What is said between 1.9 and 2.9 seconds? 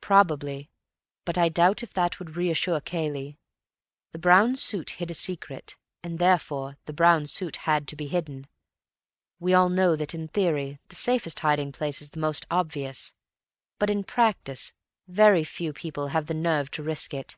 that would reassure